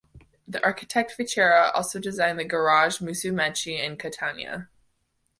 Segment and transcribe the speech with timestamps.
[0.47, 4.67] The architect Fichera also designed the Garage Musumeci in Catania.